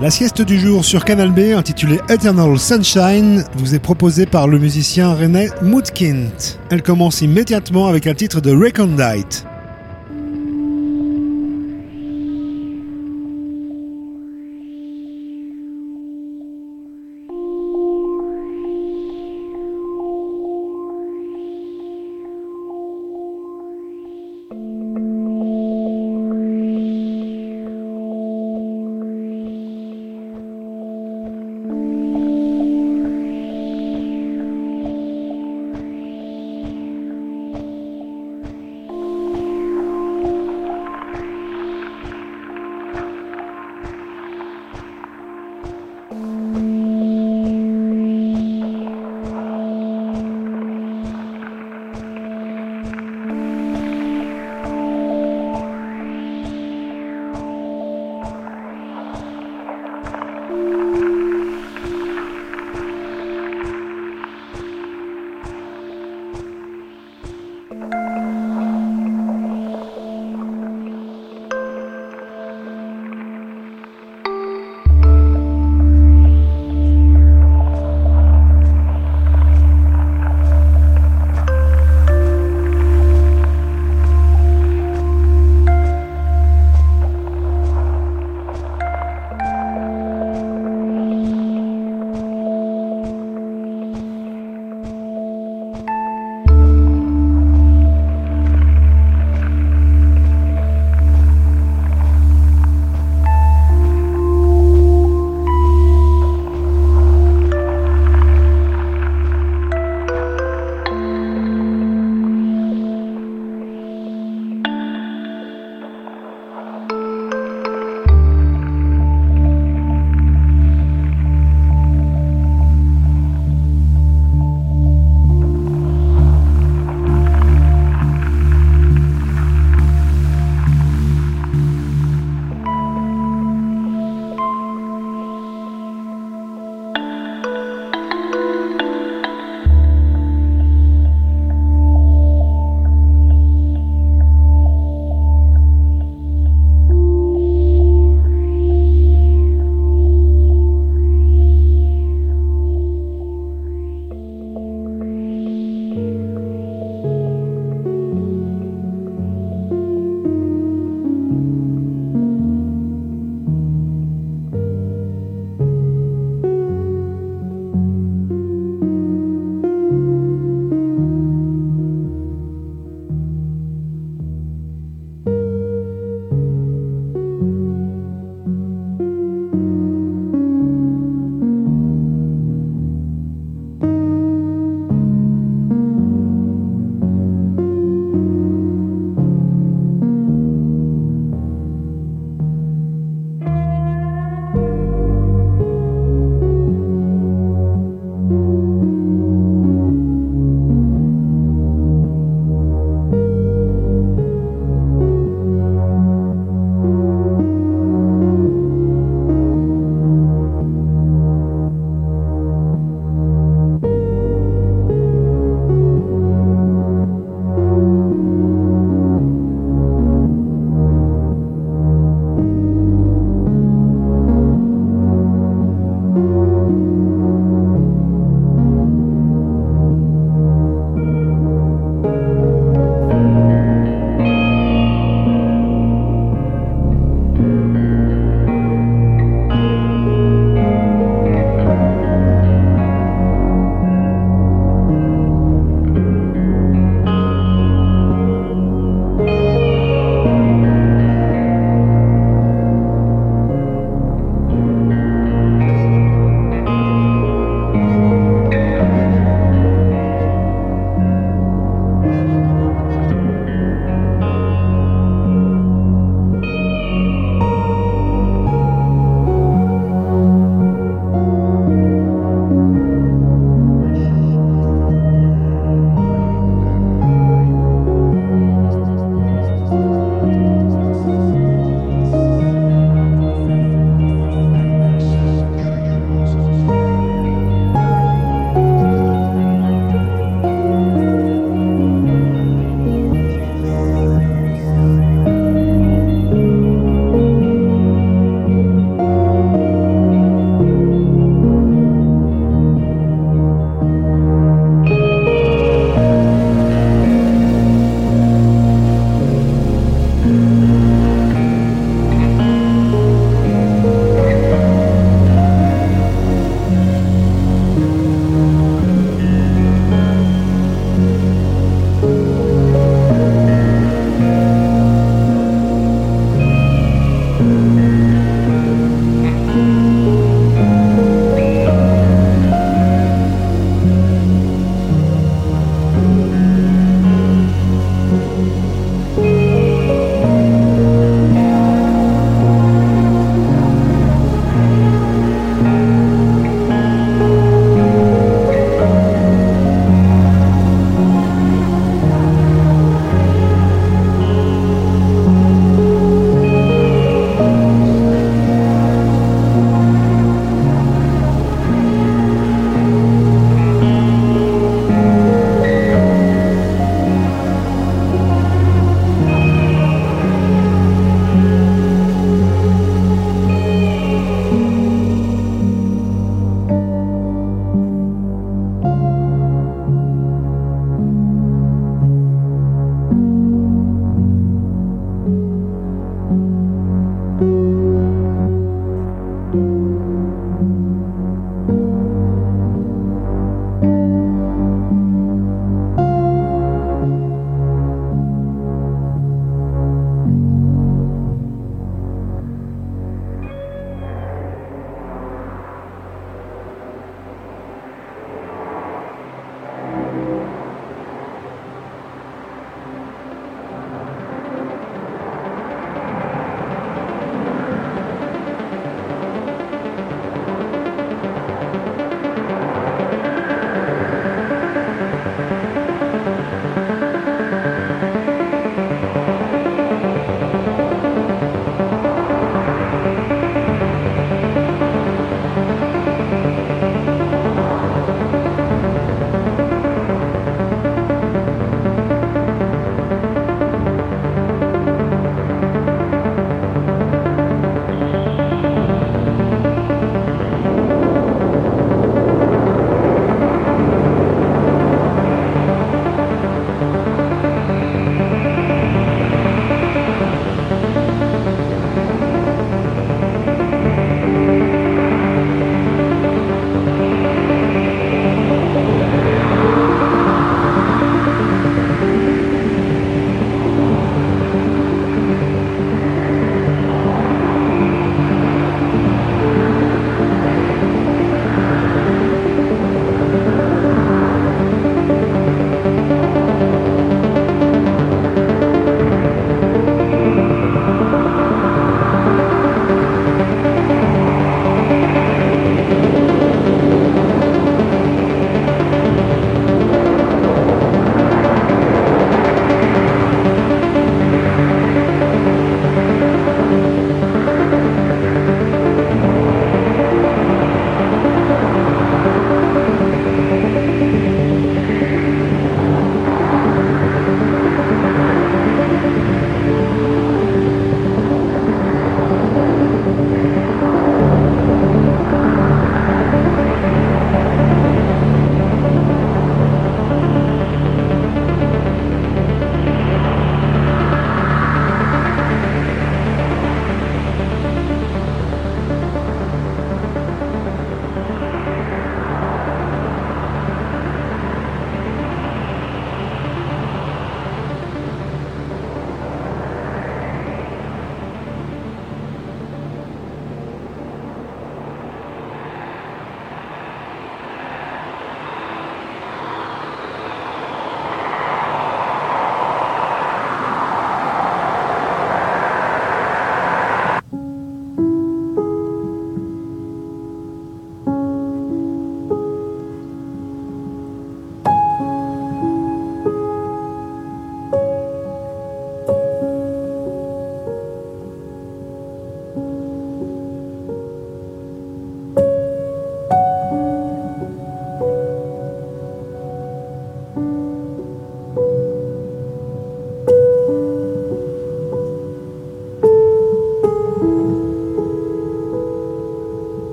[0.00, 4.58] La sieste du jour sur Canal B, intitulée Eternal Sunshine, vous est proposée par le
[4.58, 6.56] musicien René Moodkint.
[6.70, 9.44] Elle commence immédiatement avec un titre de Recondite.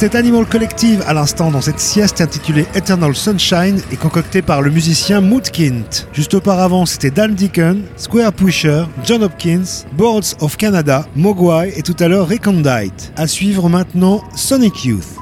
[0.00, 4.70] C'était Animal Collective à l'instant dans cette sieste intitulée Eternal Sunshine et concoctée par le
[4.70, 6.06] musicien Moodkint.
[6.14, 11.96] Juste auparavant, c'était Dan Deacon, Square Pusher, John Hopkins, Boards of Canada, Mogwai et tout
[12.00, 13.12] à l'heure Recondite.
[13.14, 15.18] À suivre maintenant Sonic Youth.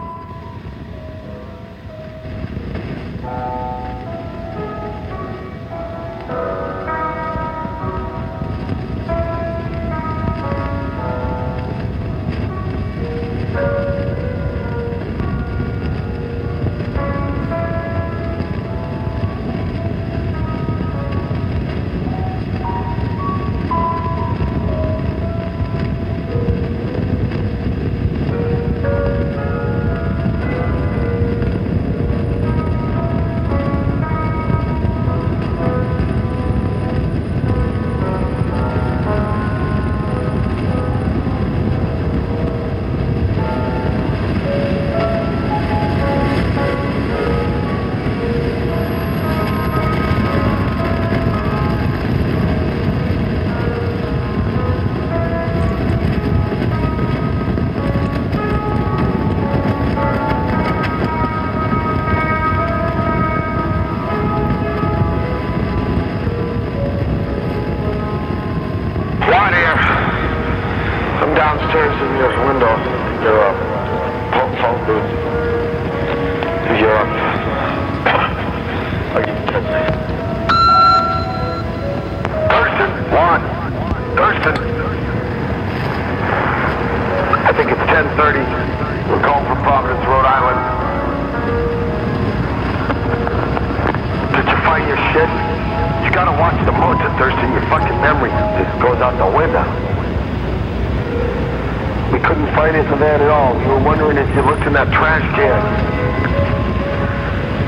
[103.89, 105.65] wondering if you looked in that trash can.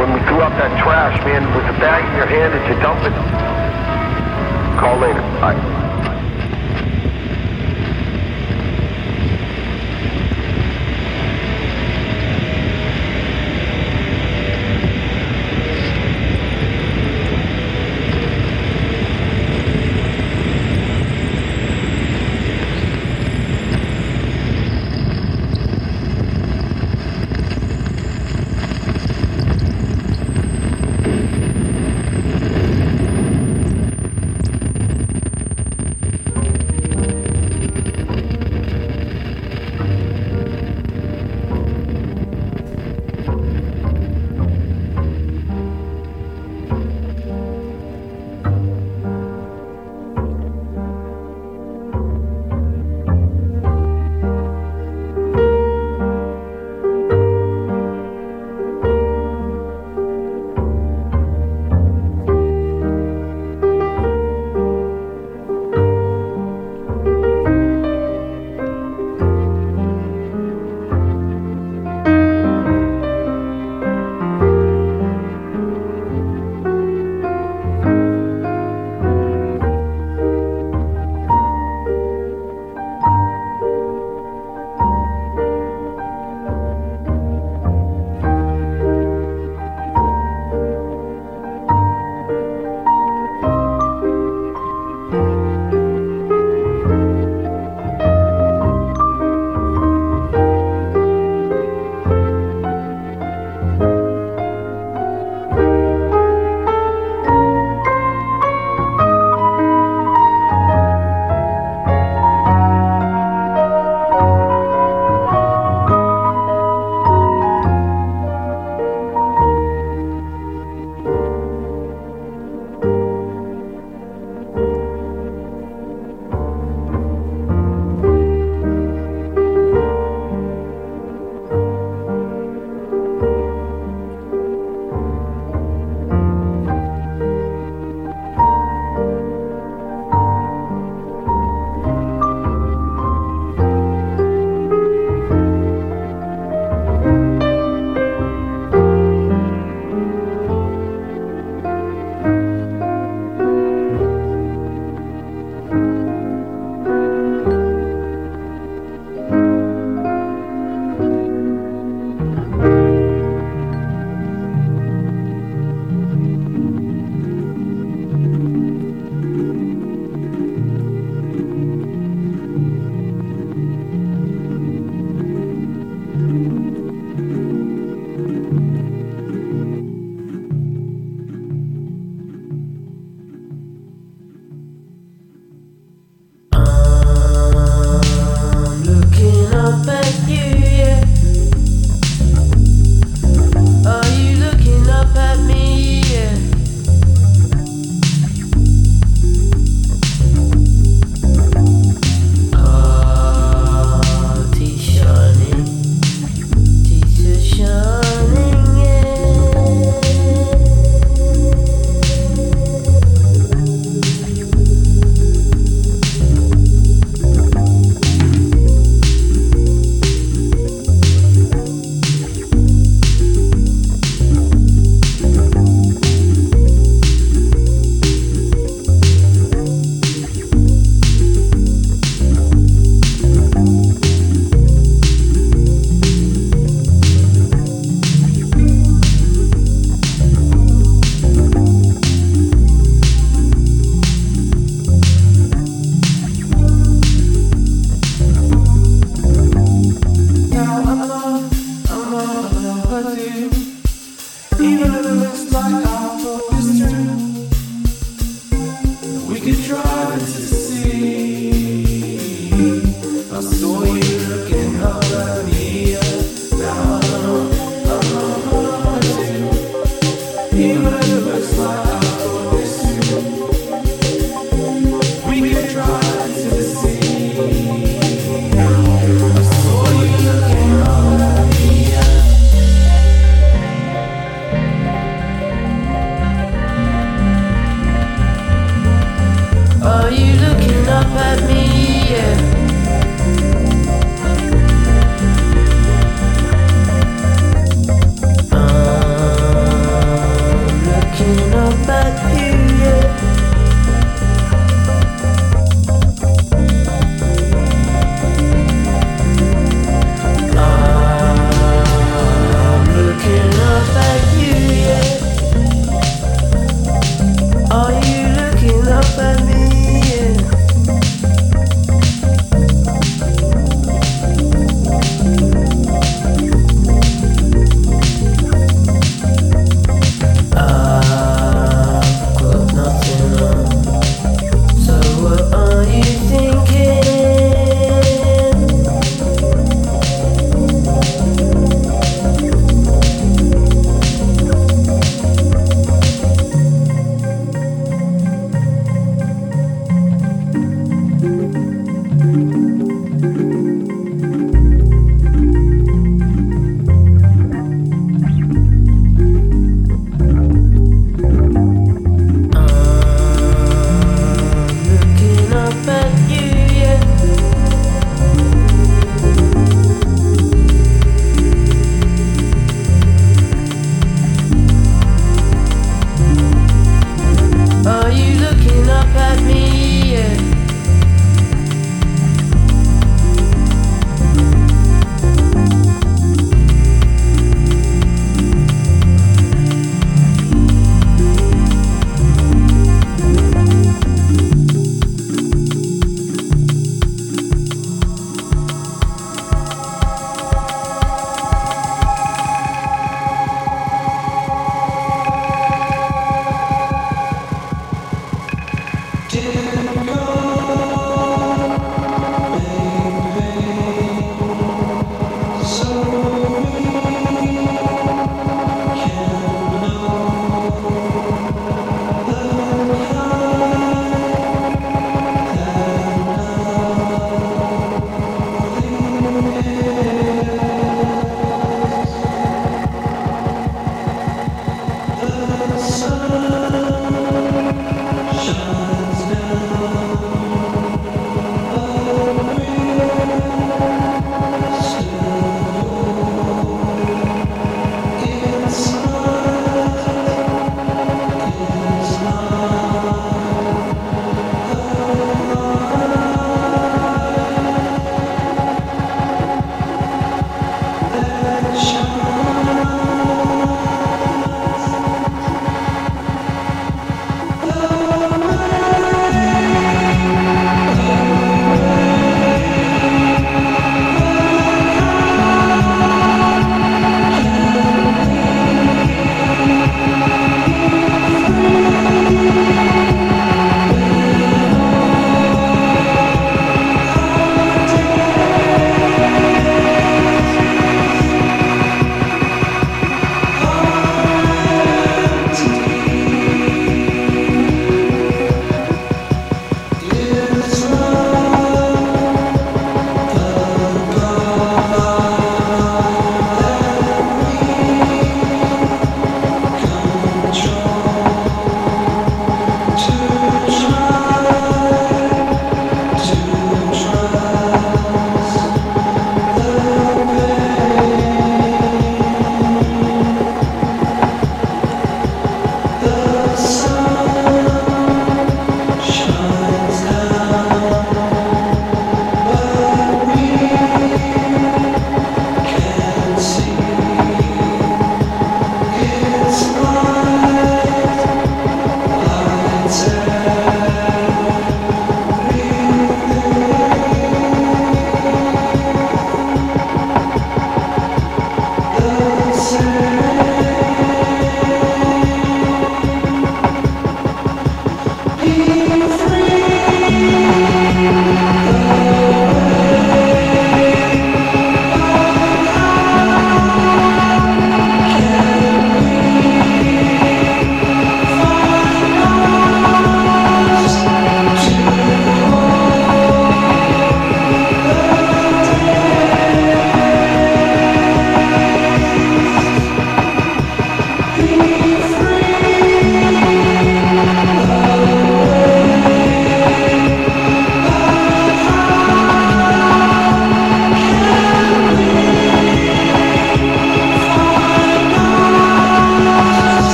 [0.00, 2.56] When we threw out that trash, man, with the bag in your hand?
[2.56, 3.12] Did you dump it?
[4.80, 5.20] Call later.
[5.44, 5.95] Bye.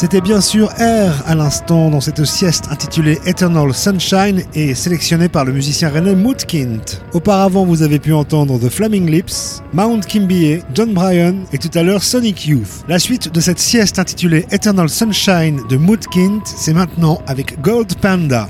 [0.00, 5.44] C'était bien sûr Air à l'instant dans cette sieste intitulée Eternal Sunshine et sélectionnée par
[5.44, 6.78] le musicien René Mootkint.
[7.14, 11.82] Auparavant, vous avez pu entendre The Flaming Lips, Mount Kimbier, John Bryan et tout à
[11.82, 12.84] l'heure Sonic Youth.
[12.86, 18.48] La suite de cette sieste intitulée Eternal Sunshine de Mootkint, c'est maintenant avec Gold Panda.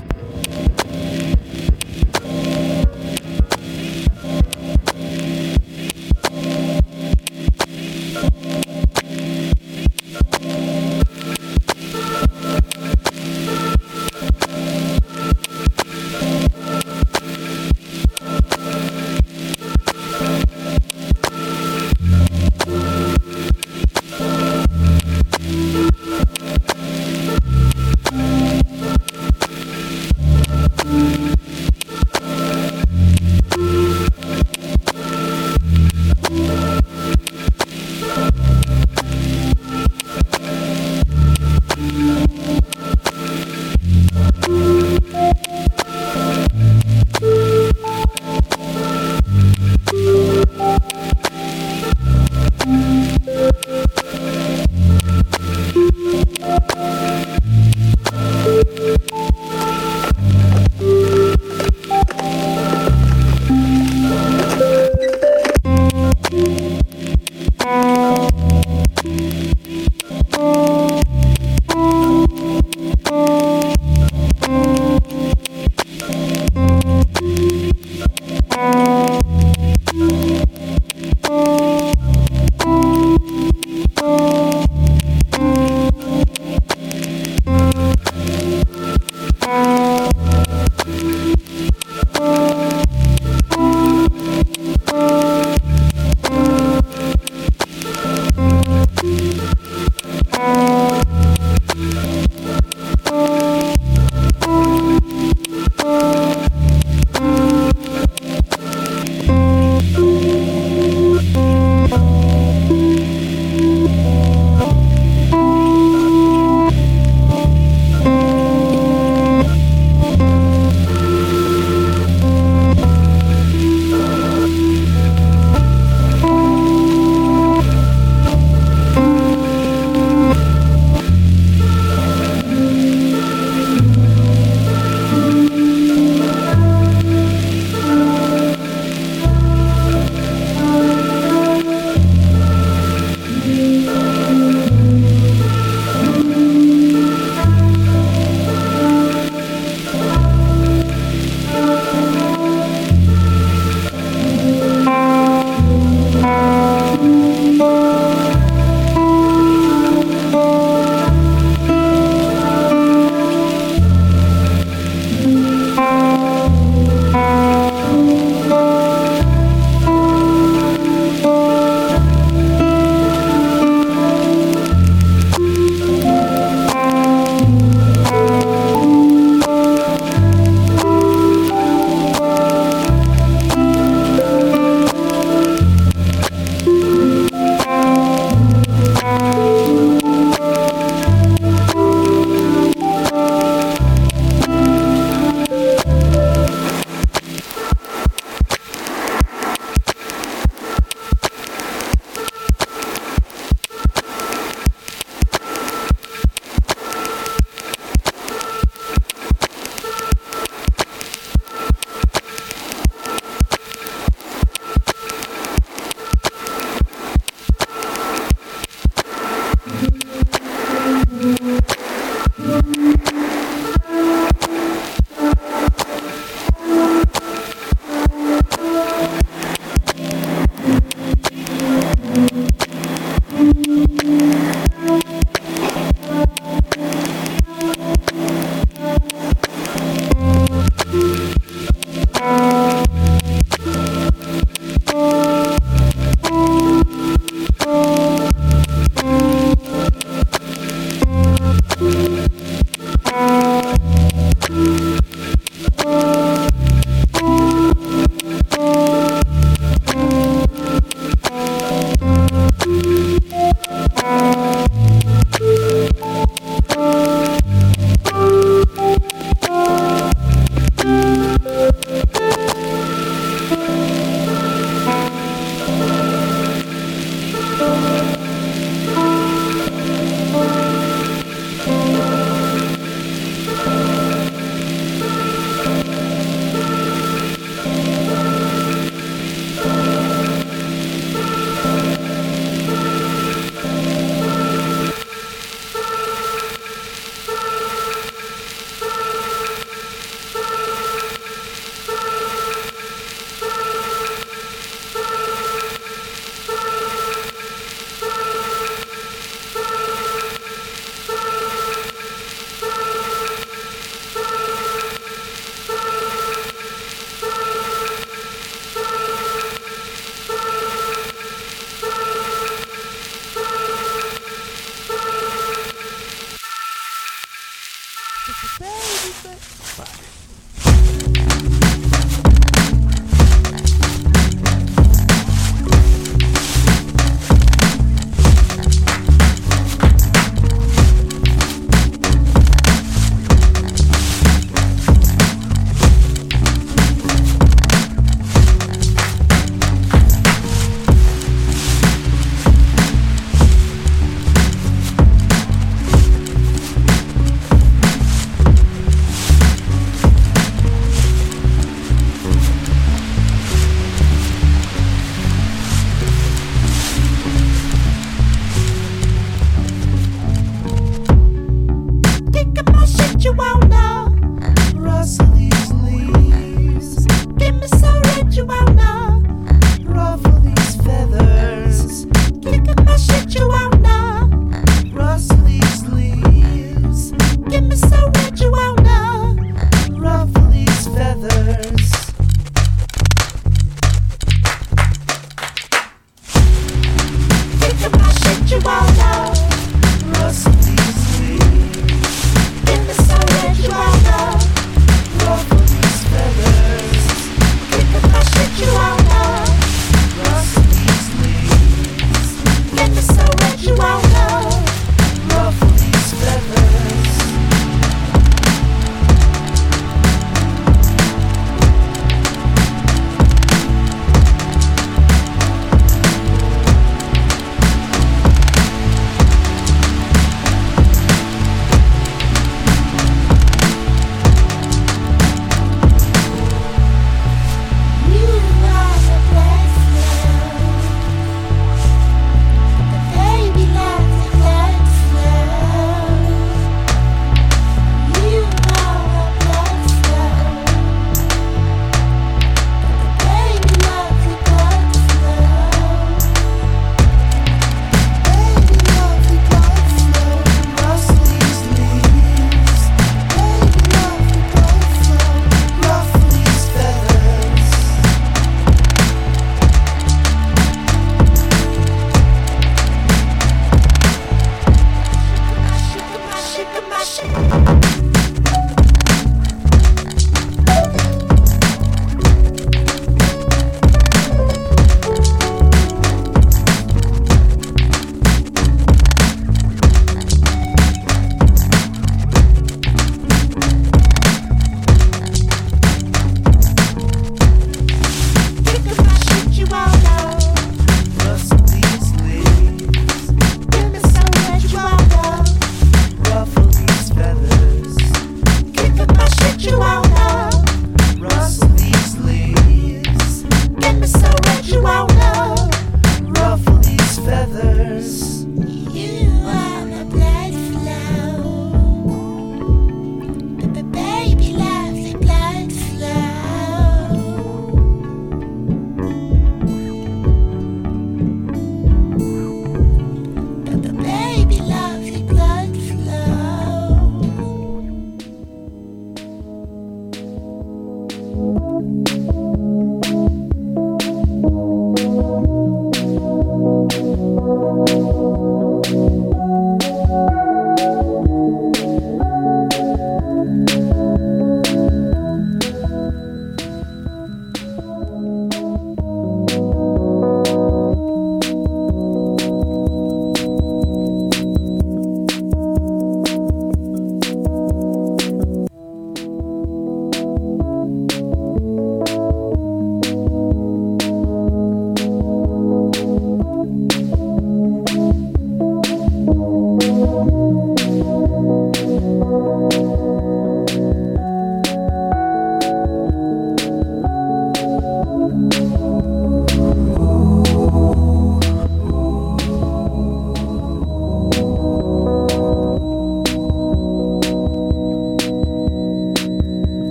[373.29, 373.68] you out.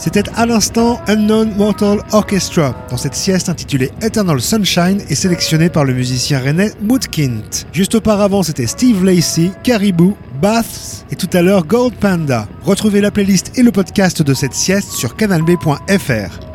[0.00, 5.84] C'était à l'instant Unknown Mortal Orchestra dans cette sieste intitulée Eternal Sunshine et sélectionnée par
[5.84, 7.66] le musicien rennais Moodkint.
[7.70, 12.48] Juste auparavant, c'était Steve Lacey, Caribou, Baths et tout à l'heure Gold Panda.
[12.62, 16.49] Retrouvez la playlist et le podcast de cette sieste sur canalb.fr.